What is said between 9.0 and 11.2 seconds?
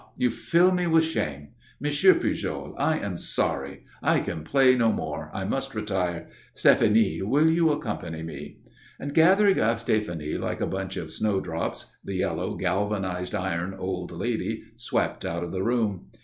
gathering up Stéphanie like a bunch of